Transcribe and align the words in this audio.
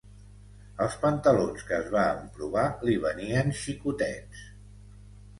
Els 0.83 0.93
pantalons 1.01 1.65
que 1.67 1.75
es 1.79 1.91
va 1.95 2.05
emprovar 2.13 2.63
li 2.89 2.95
venien 3.03 3.53
xicotets 3.65 4.41